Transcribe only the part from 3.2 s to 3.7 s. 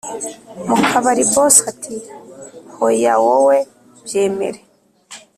wowe